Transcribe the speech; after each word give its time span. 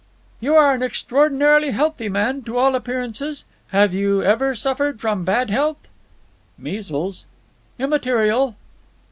"You 0.39 0.55
are 0.55 0.73
an 0.73 0.81
extraordinarily 0.81 1.69
healthy 1.69 2.09
man, 2.09 2.41
to 2.45 2.57
all 2.57 2.73
appearances. 2.73 3.43
Have 3.67 3.93
you 3.93 4.23
ever 4.23 4.55
suffered 4.55 4.99
from 4.99 5.23
bad 5.23 5.51
health?" 5.51 5.77
"Measles." 6.57 7.25
"Immaterial." 7.77 8.55